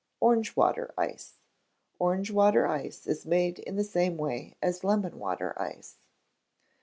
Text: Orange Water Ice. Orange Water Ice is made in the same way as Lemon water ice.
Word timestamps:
Orange 0.19 0.55
Water 0.55 0.95
Ice. 0.97 1.37
Orange 1.99 2.31
Water 2.31 2.65
Ice 2.65 3.05
is 3.05 3.23
made 3.23 3.59
in 3.59 3.75
the 3.75 3.83
same 3.83 4.17
way 4.17 4.55
as 4.59 4.83
Lemon 4.83 5.19
water 5.19 5.53
ice. 5.61 5.99